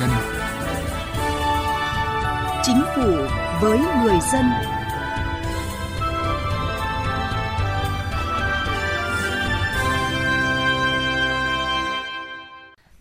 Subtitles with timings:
[0.00, 0.10] dân.
[2.62, 3.02] Chính phủ
[3.62, 4.44] với người dân.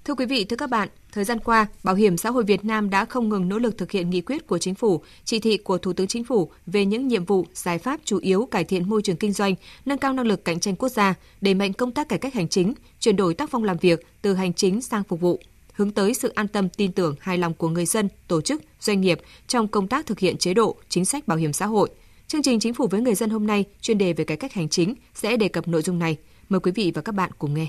[0.05, 2.89] Thưa quý vị, thưa các bạn, thời gian qua, Bảo hiểm xã hội Việt Nam
[2.89, 5.77] đã không ngừng nỗ lực thực hiện nghị quyết của chính phủ, chỉ thị của
[5.77, 9.02] Thủ tướng Chính phủ về những nhiệm vụ, giải pháp chủ yếu cải thiện môi
[9.02, 9.55] trường kinh doanh,
[9.86, 12.47] nâng cao năng lực cạnh tranh quốc gia, đẩy mạnh công tác cải cách hành
[12.47, 15.39] chính, chuyển đổi tác phong làm việc từ hành chính sang phục vụ,
[15.79, 19.01] hướng tới sự an tâm tin tưởng hài lòng của người dân, tổ chức, doanh
[19.01, 21.89] nghiệp trong công tác thực hiện chế độ, chính sách bảo hiểm xã hội.
[22.27, 24.69] Chương trình Chính phủ với người dân hôm nay chuyên đề về cải cách hành
[24.69, 26.17] chính sẽ đề cập nội dung này.
[26.49, 27.67] Mời quý vị và các bạn cùng nghe.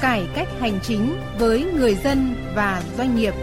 [0.00, 3.34] Cải cách hành chính với người dân và doanh nghiệp.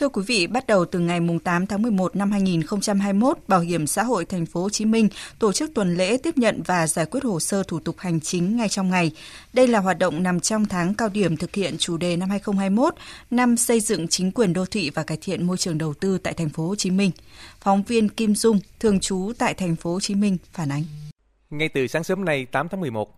[0.00, 4.02] Thưa quý vị, bắt đầu từ ngày 8 tháng 11 năm 2021, Bảo hiểm xã
[4.02, 7.24] hội thành phố Hồ Chí Minh tổ chức tuần lễ tiếp nhận và giải quyết
[7.24, 9.12] hồ sơ thủ tục hành chính ngay trong ngày.
[9.52, 12.94] Đây là hoạt động nằm trong tháng cao điểm thực hiện chủ đề năm 2021,
[13.30, 16.34] năm xây dựng chính quyền đô thị và cải thiện môi trường đầu tư tại
[16.34, 17.10] thành phố Hồ Chí Minh.
[17.60, 20.82] Phóng viên Kim Dung, thường trú tại thành phố Hồ Chí Minh phản ánh.
[21.50, 23.14] Ngay từ sáng sớm nay 8 tháng 11,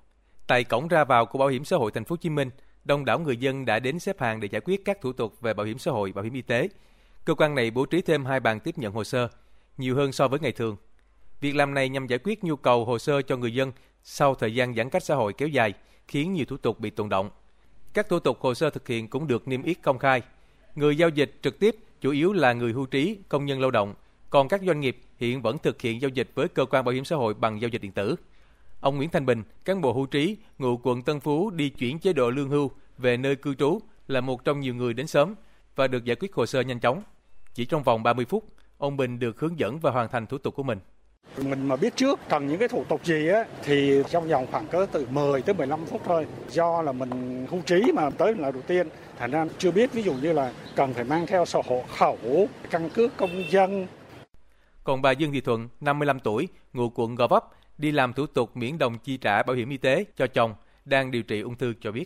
[0.46, 2.50] tại cổng ra vào của Bảo hiểm xã hội thành phố Hồ Chí Minh,
[2.84, 5.54] đông đảo người dân đã đến xếp hàng để giải quyết các thủ tục về
[5.54, 6.68] bảo hiểm xã hội, bảo hiểm y tế.
[7.24, 9.28] Cơ quan này bố trí thêm hai bàn tiếp nhận hồ sơ,
[9.78, 10.76] nhiều hơn so với ngày thường.
[11.40, 13.72] Việc làm này nhằm giải quyết nhu cầu hồ sơ cho người dân
[14.02, 15.72] sau thời gian giãn cách xã hội kéo dài,
[16.08, 17.30] khiến nhiều thủ tục bị tồn động.
[17.94, 20.22] Các thủ tục hồ sơ thực hiện cũng được niêm yết công khai.
[20.74, 23.94] Người giao dịch trực tiếp chủ yếu là người hưu trí, công nhân lao động,
[24.30, 27.04] còn các doanh nghiệp hiện vẫn thực hiện giao dịch với cơ quan bảo hiểm
[27.04, 28.16] xã hội bằng giao dịch điện tử.
[28.82, 32.12] Ông Nguyễn Thanh Bình, cán bộ hưu trí, ngụ quận Tân Phú đi chuyển chế
[32.12, 35.34] độ lương hưu về nơi cư trú là một trong nhiều người đến sớm
[35.76, 37.02] và được giải quyết hồ sơ nhanh chóng.
[37.54, 38.44] Chỉ trong vòng 30 phút,
[38.78, 40.78] ông Bình được hướng dẫn và hoàn thành thủ tục của mình.
[41.38, 44.66] Mình mà biết trước cần những cái thủ tục gì á thì trong vòng khoảng
[44.66, 46.26] cỡ từ 10 tới 15 phút thôi.
[46.50, 48.88] Do là mình hưu trí mà tới là đầu tiên,
[49.18, 52.48] thành ra chưa biết ví dụ như là cần phải mang theo sổ hộ khẩu,
[52.70, 53.86] căn cước công dân.
[54.84, 57.44] Còn bà Dương Thị Thuận, 55 tuổi, ngụ quận Gò Vấp,
[57.82, 60.54] đi làm thủ tục miễn đồng chi trả bảo hiểm y tế cho chồng
[60.84, 62.04] đang điều trị ung thư cho biết.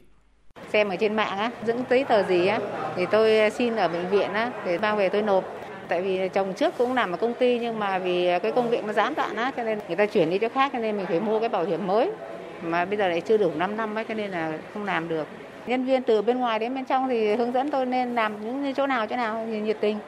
[0.72, 2.60] Xem ở trên mạng á, dẫn giấy tờ gì á,
[2.97, 5.44] thì tôi xin ở bệnh viện á, để mang về tôi nộp.
[5.88, 8.84] Tại vì chồng trước cũng làm ở công ty nhưng mà vì cái công việc
[8.84, 11.06] nó gián đoạn á, cho nên người ta chuyển đi chỗ khác cho nên mình
[11.06, 12.10] phải mua cái bảo hiểm mới.
[12.62, 15.26] Mà bây giờ lại chưa đủ 5 năm ấy, cho nên là không làm được.
[15.66, 18.75] Nhân viên từ bên ngoài đến bên trong thì hướng dẫn tôi nên làm những
[18.75, 19.98] chỗ nào chỗ nào nhiệt tình.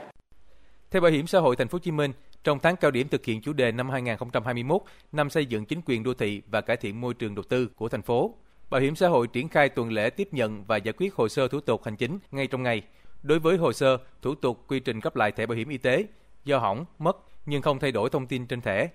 [0.91, 2.13] Theo Bảo hiểm xã hội Thành phố Hồ Chí Minh,
[2.45, 4.83] trong tháng cao điểm thực hiện chủ đề năm 2021,
[5.13, 7.89] năm xây dựng chính quyền đô thị và cải thiện môi trường đầu tư của
[7.89, 8.35] thành phố,
[8.71, 11.49] Bảo hiểm xã hội triển khai tuần lễ tiếp nhận và giải quyết hồ sơ
[11.49, 12.83] thủ tục hành chính ngay trong ngày.
[13.23, 16.05] Đối với hồ sơ, thủ tục quy trình cấp lại thẻ bảo hiểm y tế
[16.45, 17.17] do hỏng, mất
[17.47, 18.89] nhưng không thay đổi thông tin trên thẻ.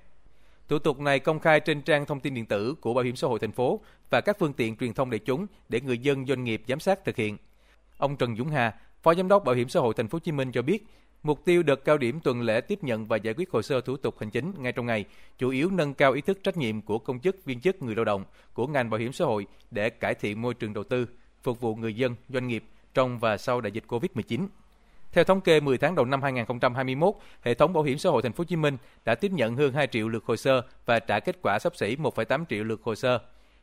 [0.68, 3.28] Thủ tục này công khai trên trang thông tin điện tử của Bảo hiểm xã
[3.28, 3.80] hội thành phố
[4.10, 7.06] và các phương tiện truyền thông đại chúng để người dân doanh nghiệp giám sát
[7.06, 7.38] thực hiện.
[7.98, 10.32] Ông Trần Dũng Hà, Phó Giám đốc Bảo hiểm xã hội thành phố Hồ Chí
[10.32, 10.88] Minh cho biết,
[11.24, 13.98] Mục tiêu đợt cao điểm tuần lễ tiếp nhận và giải quyết hồ sơ thủ
[13.98, 15.06] tục hành chính ngay trong ngày,
[15.38, 18.06] chủ yếu nâng cao ý thức trách nhiệm của công chức, viên chức, người lao
[18.06, 21.08] động của ngành bảo hiểm xã hội để cải thiện môi trường đầu tư,
[21.44, 22.64] phục vụ người dân, doanh nghiệp
[22.94, 24.48] trong và sau đại dịch Covid-19.
[25.12, 28.34] Theo thống kê 10 tháng đầu năm 2021, hệ thống bảo hiểm xã hội thành
[28.34, 31.20] phố Hồ Chí Minh đã tiếp nhận hơn 2 triệu lượt hồ sơ và trả
[31.20, 33.20] kết quả sắp xỉ 1,8 triệu lượt hồ sơ.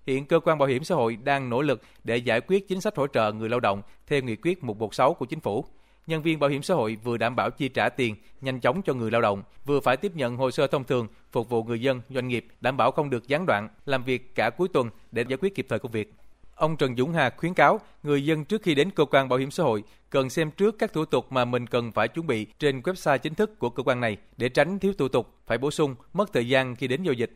[0.06, 2.96] Hiện cơ quan bảo hiểm xã hội đang nỗ lực để giải quyết chính sách
[2.96, 5.64] hỗ trợ người lao động theo nghị quyết 116 của chính phủ
[6.06, 8.94] nhân viên bảo hiểm xã hội vừa đảm bảo chi trả tiền nhanh chóng cho
[8.94, 12.00] người lao động, vừa phải tiếp nhận hồ sơ thông thường phục vụ người dân,
[12.08, 15.38] doanh nghiệp, đảm bảo không được gián đoạn, làm việc cả cuối tuần để giải
[15.40, 16.14] quyết kịp thời công việc.
[16.54, 19.50] Ông Trần Dũng Hà khuyến cáo người dân trước khi đến cơ quan bảo hiểm
[19.50, 22.80] xã hội cần xem trước các thủ tục mà mình cần phải chuẩn bị trên
[22.80, 25.94] website chính thức của cơ quan này để tránh thiếu thủ tục, phải bổ sung,
[26.12, 27.30] mất thời gian khi đến giao dịch.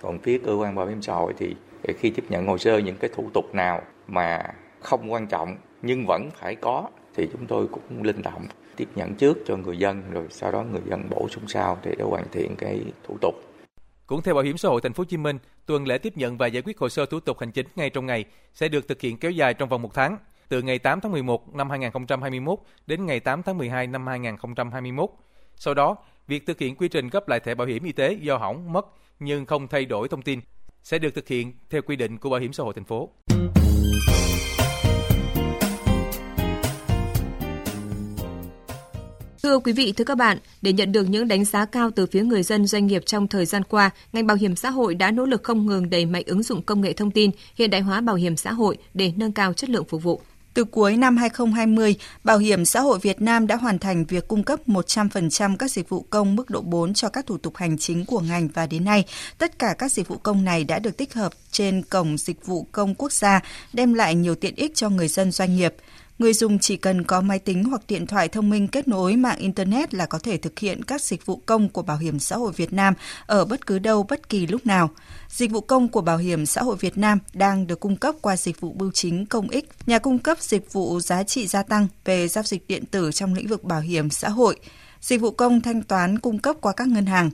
[0.00, 1.54] Còn phía cơ quan bảo hiểm xã hội thì
[1.98, 4.42] khi tiếp nhận hồ sơ những cái thủ tục nào mà
[4.80, 8.46] không quan trọng nhưng vẫn phải có thì chúng tôi cũng linh động
[8.76, 11.94] tiếp nhận trước cho người dân rồi sau đó người dân bổ sung sau để
[11.98, 13.34] để hoàn thiện cái thủ tục.
[14.06, 16.38] Cũng theo Bảo hiểm xã hội Thành phố Hồ Chí Minh, tuần lễ tiếp nhận
[16.38, 18.24] và giải quyết hồ sơ thủ tục hành chính ngay trong ngày
[18.54, 20.16] sẽ được thực hiện kéo dài trong vòng một tháng,
[20.48, 25.10] từ ngày 8 tháng 11 năm 2021 đến ngày 8 tháng 12 năm 2021.
[25.56, 25.96] Sau đó,
[26.26, 28.86] việc thực hiện quy trình cấp lại thẻ bảo hiểm y tế do hỏng mất
[29.18, 30.40] nhưng không thay đổi thông tin
[30.82, 33.08] sẽ được thực hiện theo quy định của Bảo hiểm xã hội thành phố.
[39.44, 42.22] Thưa quý vị, thưa các bạn, để nhận được những đánh giá cao từ phía
[42.22, 45.26] người dân doanh nghiệp trong thời gian qua, ngành bảo hiểm xã hội đã nỗ
[45.26, 48.16] lực không ngừng đẩy mạnh ứng dụng công nghệ thông tin, hiện đại hóa bảo
[48.16, 50.20] hiểm xã hội để nâng cao chất lượng phục vụ.
[50.54, 51.94] Từ cuối năm 2020,
[52.24, 55.88] Bảo hiểm xã hội Việt Nam đã hoàn thành việc cung cấp 100% các dịch
[55.88, 58.84] vụ công mức độ 4 cho các thủ tục hành chính của ngành và đến
[58.84, 59.04] nay,
[59.38, 62.66] tất cả các dịch vụ công này đã được tích hợp trên cổng dịch vụ
[62.72, 63.40] công quốc gia,
[63.72, 65.74] đem lại nhiều tiện ích cho người dân doanh nghiệp.
[66.18, 69.38] Người dùng chỉ cần có máy tính hoặc điện thoại thông minh kết nối mạng
[69.38, 72.52] Internet là có thể thực hiện các dịch vụ công của Bảo hiểm xã hội
[72.56, 72.94] Việt Nam
[73.26, 74.90] ở bất cứ đâu, bất kỳ lúc nào.
[75.28, 78.36] Dịch vụ công của Bảo hiểm xã hội Việt Nam đang được cung cấp qua
[78.36, 81.86] dịch vụ bưu chính công ích, nhà cung cấp dịch vụ giá trị gia tăng
[82.04, 84.56] về giao dịch điện tử trong lĩnh vực bảo hiểm xã hội,
[85.00, 87.30] dịch vụ công thanh toán cung cấp qua các ngân hàng,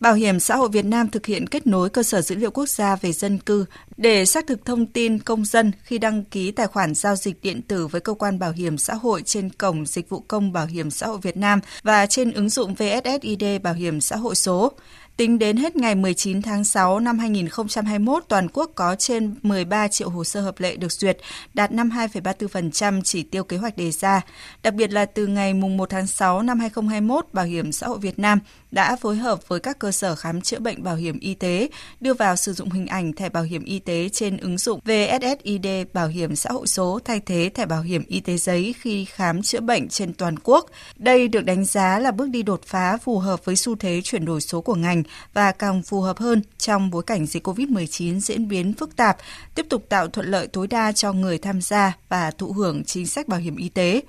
[0.00, 2.68] Bảo hiểm xã hội Việt Nam thực hiện kết nối cơ sở dữ liệu quốc
[2.68, 3.64] gia về dân cư
[3.96, 7.62] để xác thực thông tin công dân khi đăng ký tài khoản giao dịch điện
[7.62, 10.90] tử với cơ quan bảo hiểm xã hội trên cổng dịch vụ công bảo hiểm
[10.90, 14.72] xã hội Việt Nam và trên ứng dụng VSSID bảo hiểm xã hội số.
[15.18, 20.10] Tính đến hết ngày 19 tháng 6 năm 2021, toàn quốc có trên 13 triệu
[20.10, 21.18] hồ sơ hợp lệ được duyệt,
[21.54, 24.20] đạt 52,34% chỉ tiêu kế hoạch đề ra.
[24.62, 28.18] Đặc biệt là từ ngày 1 tháng 6 năm 2021, Bảo hiểm xã hội Việt
[28.18, 28.38] Nam
[28.70, 31.68] đã phối hợp với các cơ sở khám chữa bệnh bảo hiểm y tế
[32.00, 35.66] đưa vào sử dụng hình ảnh thẻ bảo hiểm y tế trên ứng dụng VSSID
[35.92, 39.42] bảo hiểm xã hội số thay thế thẻ bảo hiểm y tế giấy khi khám
[39.42, 40.66] chữa bệnh trên toàn quốc.
[40.96, 44.24] Đây được đánh giá là bước đi đột phá phù hợp với xu thế chuyển
[44.24, 48.48] đổi số của ngành và càng phù hợp hơn trong bối cảnh dịch COVID-19 diễn
[48.48, 49.16] biến phức tạp,
[49.54, 53.06] tiếp tục tạo thuận lợi tối đa cho người tham gia và thụ hưởng chính
[53.06, 54.02] sách bảo hiểm y tế.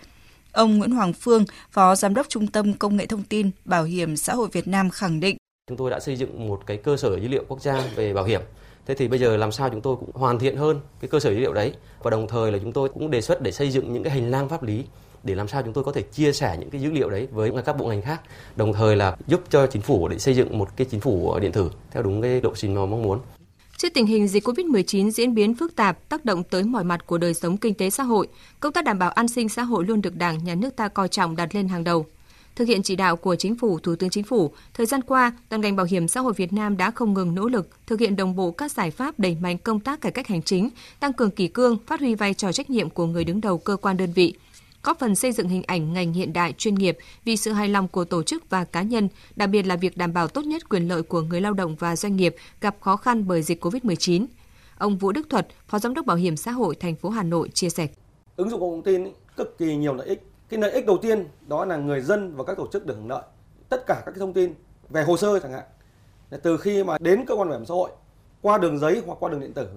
[0.51, 4.17] Ông Nguyễn Hoàng Phương, Phó Giám đốc Trung tâm Công nghệ Thông tin Bảo hiểm
[4.17, 5.37] xã hội Việt Nam khẳng định.
[5.69, 8.25] Chúng tôi đã xây dựng một cái cơ sở dữ liệu quốc gia về bảo
[8.25, 8.41] hiểm.
[8.85, 11.29] Thế thì bây giờ làm sao chúng tôi cũng hoàn thiện hơn cái cơ sở
[11.29, 11.73] dữ liệu đấy
[12.03, 14.31] và đồng thời là chúng tôi cũng đề xuất để xây dựng những cái hành
[14.31, 14.83] lang pháp lý
[15.23, 17.51] để làm sao chúng tôi có thể chia sẻ những cái dữ liệu đấy với
[17.65, 18.21] các bộ ngành khác
[18.55, 21.51] đồng thời là giúp cho chính phủ để xây dựng một cái chính phủ điện
[21.51, 23.19] tử theo đúng cái lộ trình mà mong muốn
[23.77, 27.17] Trước tình hình dịch COVID-19 diễn biến phức tạp, tác động tới mọi mặt của
[27.17, 28.27] đời sống kinh tế xã hội,
[28.59, 31.07] công tác đảm bảo an sinh xã hội luôn được Đảng, Nhà nước ta coi
[31.07, 32.05] trọng đặt lên hàng đầu.
[32.55, 35.61] Thực hiện chỉ đạo của Chính phủ, Thủ tướng Chính phủ, thời gian qua, toàn
[35.61, 38.35] ngành bảo hiểm xã hội Việt Nam đã không ngừng nỗ lực thực hiện đồng
[38.35, 40.69] bộ các giải pháp đẩy mạnh công tác cải cách hành chính,
[40.99, 43.75] tăng cường kỷ cương, phát huy vai trò trách nhiệm của người đứng đầu cơ
[43.75, 44.33] quan đơn vị,
[44.83, 47.87] góp phần xây dựng hình ảnh ngành hiện đại chuyên nghiệp vì sự hài lòng
[47.87, 50.87] của tổ chức và cá nhân, đặc biệt là việc đảm bảo tốt nhất quyền
[50.87, 54.25] lợi của người lao động và doanh nghiệp gặp khó khăn bởi dịch COVID-19.
[54.77, 57.49] Ông Vũ Đức Thuật, Phó Giám đốc Bảo hiểm xã hội thành phố Hà Nội
[57.49, 57.87] chia sẻ.
[58.35, 60.25] Ứng dụng công nghệ thông tin cực kỳ nhiều lợi ích.
[60.49, 63.09] Cái lợi ích đầu tiên đó là người dân và các tổ chức được hưởng
[63.09, 63.23] lợi.
[63.69, 64.53] Tất cả các cái thông tin
[64.89, 65.63] về hồ sơ chẳng hạn,
[66.43, 67.91] từ khi mà đến cơ quan bảo hiểm xã hội
[68.41, 69.67] qua đường giấy hoặc qua đường điện tử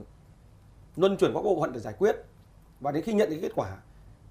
[0.97, 2.17] luân chuyển qua bộ phận để giải quyết
[2.81, 3.77] và đến khi nhận cái kết quả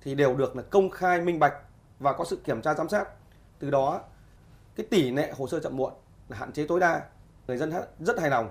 [0.04, 1.54] thì đều được là công khai minh bạch
[2.00, 3.06] và có sự kiểm tra giám sát.
[3.60, 4.02] Từ đó
[4.76, 5.94] cái tỷ lệ hồ sơ chậm muộn
[6.30, 7.02] là hạn chế tối đa.
[7.48, 8.50] Người dân rất hài lòng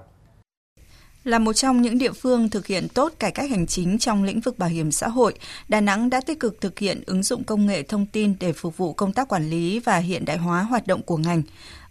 [1.25, 4.41] là một trong những địa phương thực hiện tốt cải cách hành chính trong lĩnh
[4.41, 5.35] vực bảo hiểm xã hội,
[5.69, 8.77] Đà Nẵng đã tích cực thực hiện ứng dụng công nghệ thông tin để phục
[8.77, 11.43] vụ công tác quản lý và hiện đại hóa hoạt động của ngành.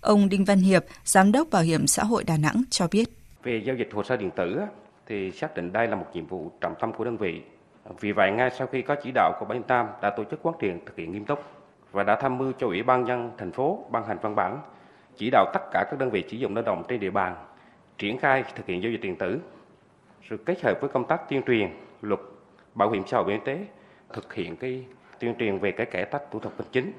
[0.01, 3.09] Ông Đinh Văn Hiệp, Giám đốc Bảo hiểm xã hội Đà Nẵng cho biết.
[3.43, 4.59] Về giao dịch hồ sơ điện tử
[5.07, 7.41] thì xác định đây là một nhiệm vụ trọng tâm của đơn vị
[7.99, 10.55] vì vậy, ngay sau khi có chỉ đạo của Ban Tam đã tổ chức quán
[10.61, 11.43] triệt thực hiện nghiêm túc
[11.91, 14.59] và đã tham mưu cho Ủy ban nhân thành phố ban hành văn bản
[15.17, 17.35] chỉ đạo tất cả các đơn vị sử dụng lao động trên địa bàn
[17.97, 19.39] triển khai thực hiện giao dịch điện tử,
[20.21, 21.69] rồi kết hợp với công tác tuyên truyền
[22.01, 22.19] luật
[22.75, 23.65] bảo hiểm xã hội y tế
[24.13, 24.85] thực hiện cái
[25.19, 26.91] tuyên truyền về cái cải cách thủ tục hành chính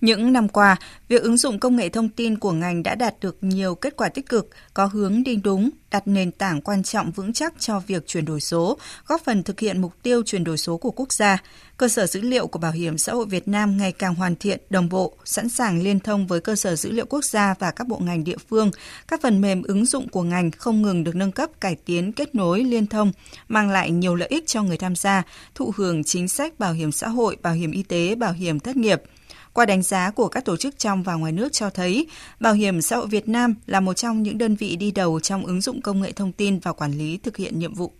[0.00, 0.76] những năm qua,
[1.08, 4.08] việc ứng dụng công nghệ thông tin của ngành đã đạt được nhiều kết quả
[4.08, 8.06] tích cực, có hướng đi đúng, đặt nền tảng quan trọng vững chắc cho việc
[8.06, 11.42] chuyển đổi số, góp phần thực hiện mục tiêu chuyển đổi số của quốc gia.
[11.76, 14.60] Cơ sở dữ liệu của Bảo hiểm xã hội Việt Nam ngày càng hoàn thiện,
[14.70, 17.88] đồng bộ, sẵn sàng liên thông với cơ sở dữ liệu quốc gia và các
[17.88, 18.70] bộ ngành địa phương.
[19.08, 22.34] Các phần mềm ứng dụng của ngành không ngừng được nâng cấp, cải tiến, kết
[22.34, 23.12] nối, liên thông,
[23.48, 25.22] mang lại nhiều lợi ích cho người tham gia,
[25.54, 28.76] thụ hưởng chính sách bảo hiểm xã hội, bảo hiểm y tế, bảo hiểm thất
[28.76, 29.02] nghiệp–
[29.54, 32.06] qua đánh giá của các tổ chức trong và ngoài nước cho thấy,
[32.40, 35.46] Bảo hiểm xã hội Việt Nam là một trong những đơn vị đi đầu trong
[35.46, 37.92] ứng dụng công nghệ thông tin và quản lý thực hiện nhiệm vụ.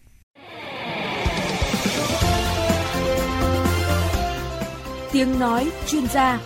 [5.12, 6.40] Tiếng nói chuyên gia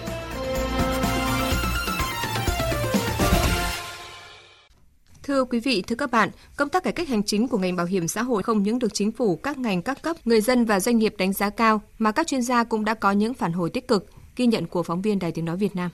[5.22, 7.86] Thưa quý vị, thưa các bạn, công tác cải cách hành chính của ngành bảo
[7.86, 10.80] hiểm xã hội không những được chính phủ, các ngành các cấp, người dân và
[10.80, 13.70] doanh nghiệp đánh giá cao, mà các chuyên gia cũng đã có những phản hồi
[13.70, 14.06] tích cực.
[14.38, 15.90] Ghi nhận của phóng viên Đài Tiếng Nói Việt Nam.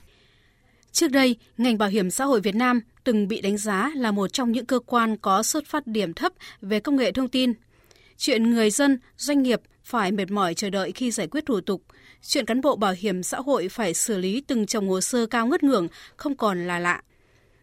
[0.91, 4.33] Trước đây, ngành bảo hiểm xã hội Việt Nam từng bị đánh giá là một
[4.33, 7.53] trong những cơ quan có xuất phát điểm thấp về công nghệ thông tin.
[8.17, 11.83] Chuyện người dân, doanh nghiệp phải mệt mỏi chờ đợi khi giải quyết thủ tục,
[12.21, 15.47] chuyện cán bộ bảo hiểm xã hội phải xử lý từng chồng hồ sơ cao
[15.47, 15.87] ngất ngưỡng
[16.17, 17.01] không còn là lạ.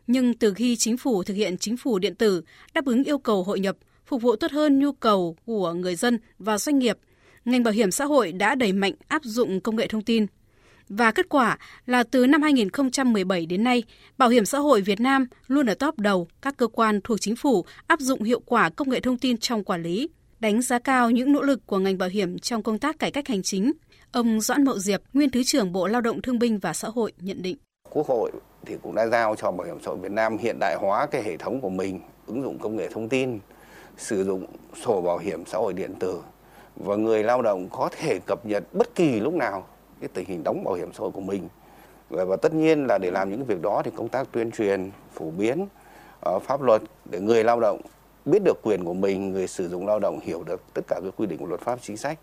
[0.06, 2.42] Nhưng từ khi chính phủ thực hiện chính phủ điện tử,
[2.74, 6.18] đáp ứng yêu cầu hội nhập, phục vụ tốt hơn nhu cầu của người dân
[6.38, 6.98] và doanh nghiệp–
[7.44, 10.26] ngành bảo hiểm xã hội đã đẩy mạnh áp dụng công nghệ thông tin.
[10.88, 13.82] Và kết quả là từ năm 2017 đến nay,
[14.18, 17.36] Bảo hiểm xã hội Việt Nam luôn ở top đầu các cơ quan thuộc chính
[17.36, 20.08] phủ áp dụng hiệu quả công nghệ thông tin trong quản lý,
[20.40, 23.28] đánh giá cao những nỗ lực của ngành bảo hiểm trong công tác cải cách
[23.28, 23.72] hành chính.
[24.12, 27.12] Ông Doãn Mậu Diệp, nguyên Thứ trưởng Bộ Lao động Thương binh và Xã hội
[27.18, 27.56] nhận định.
[27.90, 28.30] Quốc hội
[28.66, 31.22] thì cũng đã giao cho Bảo hiểm xã hội Việt Nam hiện đại hóa cái
[31.22, 33.38] hệ thống của mình, ứng dụng công nghệ thông tin,
[33.96, 34.46] sử dụng
[34.84, 36.20] sổ bảo hiểm xã hội điện tử
[36.76, 39.66] và người lao động có thể cập nhật bất kỳ lúc nào
[40.02, 41.48] cái tình hình đóng bảo hiểm xã hội của mình.
[42.10, 44.90] Và, và tất nhiên là để làm những việc đó thì công tác tuyên truyền,
[45.14, 45.66] phổ biến
[46.28, 47.80] uh, pháp luật để người lao động
[48.24, 51.14] biết được quyền của mình, người sử dụng lao động hiểu được tất cả các
[51.16, 52.18] quy định của luật pháp chính sách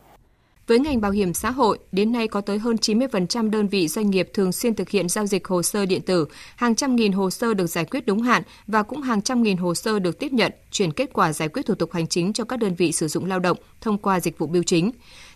[0.70, 4.10] với ngành bảo hiểm xã hội, đến nay có tới hơn 90% đơn vị doanh
[4.10, 7.30] nghiệp thường xuyên thực hiện giao dịch hồ sơ điện tử, hàng trăm nghìn hồ
[7.30, 10.34] sơ được giải quyết đúng hạn và cũng hàng trăm nghìn hồ sơ được tiếp
[10.34, 13.08] nhận, chuyển kết quả giải quyết thủ tục hành chính cho các đơn vị sử
[13.08, 14.92] dụng lao động thông qua dịch vụ biêu chính.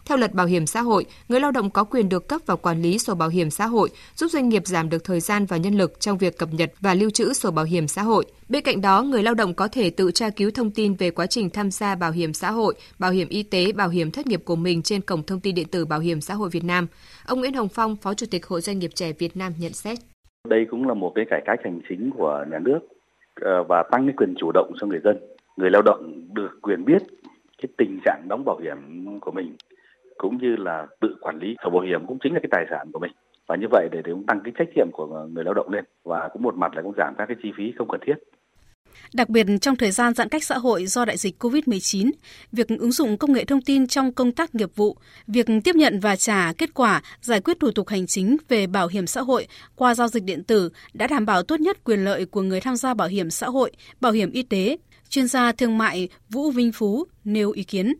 [0.05, 2.81] Theo luật bảo hiểm xã hội, người lao động có quyền được cấp và quản
[2.81, 5.74] lý sổ bảo hiểm xã hội, giúp doanh nghiệp giảm được thời gian và nhân
[5.74, 8.25] lực trong việc cập nhật và lưu trữ sổ bảo hiểm xã hội.
[8.50, 11.27] Bên cạnh đó, người lao động có thể tự tra cứu thông tin về quá
[11.27, 14.41] trình tham gia bảo hiểm xã hội, bảo hiểm y tế, bảo hiểm thất nghiệp
[14.45, 16.88] của mình trên cổng thông tin điện tử Bảo hiểm xã hội Việt Nam.
[17.27, 19.98] Ông Nguyễn Hồng Phong, Phó Chủ tịch Hội Doanh nghiệp trẻ Việt Nam nhận xét.
[20.48, 22.79] Đây cũng là một cái cải cách hành chính của nhà nước
[23.41, 25.17] ờ, và tăng cái quyền chủ động cho người dân.
[25.57, 27.03] Người lao động được quyền biết
[27.62, 29.55] cái tình trạng đóng bảo hiểm của mình
[30.24, 32.92] cũng như là tự quản lý sổ bảo hiểm cũng chính là cái tài sản
[32.94, 33.12] của mình
[33.48, 35.84] và như vậy để, để cũng tăng cái trách nhiệm của người lao động lên
[36.03, 38.18] và cũng một mặt là cũng giảm các cái chi phí không cần thiết
[39.13, 42.12] Đặc biệt trong thời gian giãn cách xã hội do đại dịch COVID-19,
[42.51, 46.00] việc ứng dụng công nghệ thông tin trong công tác nghiệp vụ, việc tiếp nhận
[46.00, 49.48] và trả kết quả giải quyết thủ tục hành chính về bảo hiểm xã hội
[49.75, 52.75] qua giao dịch điện tử đã đảm bảo tốt nhất quyền lợi của người tham
[52.75, 54.77] gia bảo hiểm xã hội, bảo hiểm y tế.
[55.10, 57.94] Chuyên gia thương mại Vũ Vinh Phú nêu ý kiến.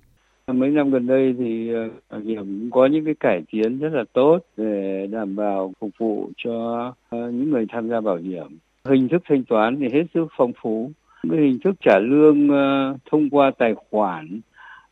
[0.48, 3.94] Mấy năm gần đây thì ờ, bảo hiểm cũng có những cái cải tiến rất
[3.94, 8.58] là tốt để đảm bảo phục vụ cho ờ, những người tham gia bảo hiểm.
[8.86, 10.92] Hình thức thanh toán thì hết sức phong phú.
[11.32, 14.40] Cái hình thức trả lương ờ, thông qua tài khoản,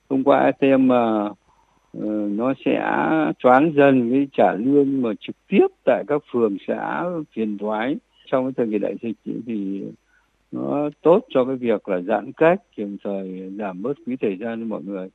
[0.09, 0.91] thông qua ATM
[2.37, 2.81] nó sẽ
[3.39, 7.03] choáng dần cái trả lương mà trực tiếp tại các phường xã
[7.35, 7.95] phiền thoái
[8.31, 9.83] trong cái thời kỳ đại dịch thì
[10.51, 14.59] nó tốt cho cái việc là giãn cách đồng thời giảm bớt phí thời gian
[14.59, 15.09] cho mọi người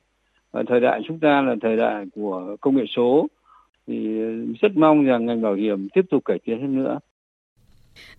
[0.57, 3.27] và thời đại chúng ta là thời đại của công nghệ số
[3.87, 3.93] thì
[4.61, 6.99] rất mong rằng ngành bảo hiểm tiếp tục cải tiến hơn nữa.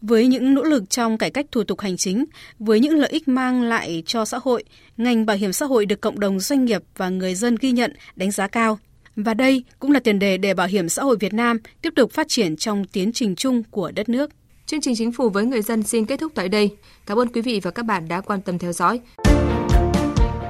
[0.01, 2.25] Với những nỗ lực trong cải cách thủ tục hành chính,
[2.59, 4.65] với những lợi ích mang lại cho xã hội,
[4.97, 7.93] ngành bảo hiểm xã hội được cộng đồng doanh nghiệp và người dân ghi nhận,
[8.17, 8.79] đánh giá cao.
[9.17, 12.11] Và đây cũng là tiền đề để bảo hiểm xã hội Việt Nam tiếp tục
[12.11, 14.31] phát triển trong tiến trình chung của đất nước.
[14.67, 16.71] Chương trình Chính phủ với người dân xin kết thúc tại đây.
[17.07, 19.01] Cảm ơn quý vị và các bạn đã quan tâm theo dõi.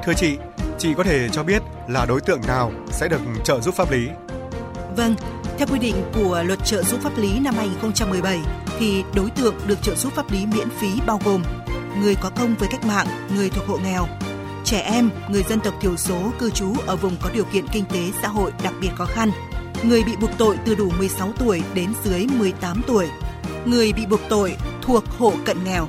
[0.05, 0.37] Thưa chị,
[0.79, 4.09] Chị có thể cho biết là đối tượng nào sẽ được trợ giúp pháp lý?
[4.97, 5.15] Vâng,
[5.59, 8.41] theo quy định của Luật trợ giúp pháp lý năm 2017
[8.79, 11.43] thì đối tượng được trợ giúp pháp lý miễn phí bao gồm
[12.01, 13.07] người có công với cách mạng,
[13.37, 14.09] người thuộc hộ nghèo,
[14.65, 17.85] trẻ em, người dân tộc thiểu số cư trú ở vùng có điều kiện kinh
[17.85, 19.31] tế xã hội đặc biệt khó khăn,
[19.83, 23.09] người bị buộc tội từ đủ 16 tuổi đến dưới 18 tuổi,
[23.65, 25.89] người bị buộc tội thuộc hộ cận nghèo